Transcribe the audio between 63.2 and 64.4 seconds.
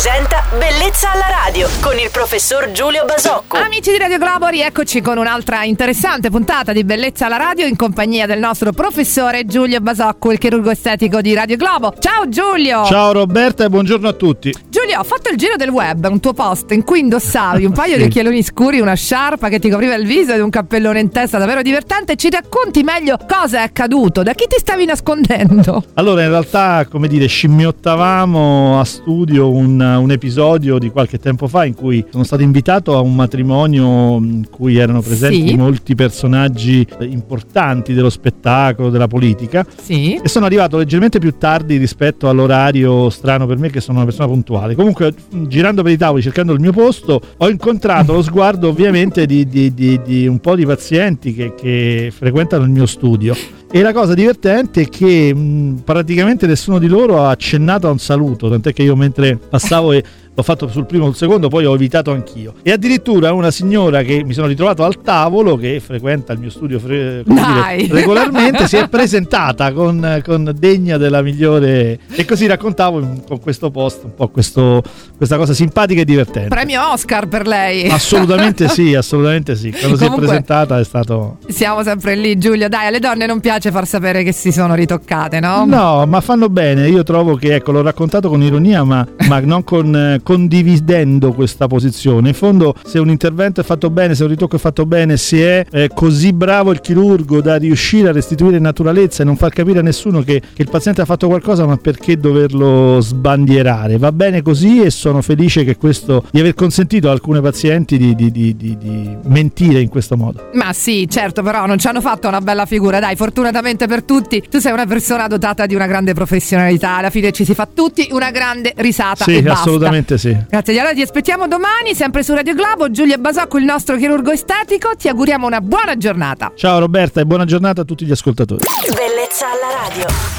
una signora che mi